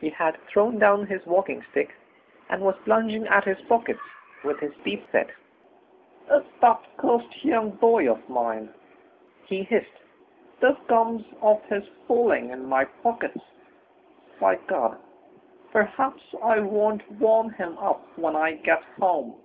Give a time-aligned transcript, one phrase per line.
[0.00, 1.94] He had thrown down his walking stick
[2.48, 4.00] and was plunging at his pockets
[4.42, 5.28] with his teeth set.
[6.30, 8.72] "It's that cursed young boy of mine,"
[9.44, 10.00] he hissed;
[10.60, 13.44] "this comes of his fooling in my pockets.
[14.40, 14.96] By Gad!
[15.70, 19.36] perhaps I won't warm him up when I get home.